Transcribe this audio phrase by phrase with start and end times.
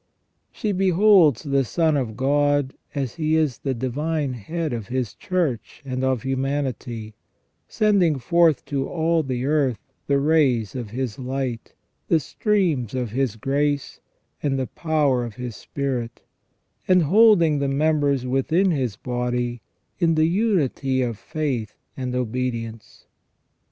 [0.51, 5.83] She beholds the Son of God as He is the Divine Head of His Church
[5.85, 7.13] and of humanity,
[7.67, 9.77] sending forth to all the earth
[10.07, 11.75] the rays of His light,
[12.07, 13.99] the streams of His grace,
[14.41, 16.23] and the power of His spirit,
[16.87, 19.61] and holding the members within His body
[19.99, 23.05] in the unity of faith and obedience.